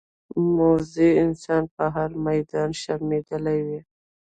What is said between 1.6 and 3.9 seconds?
په هر میدان شرمېدلی وي.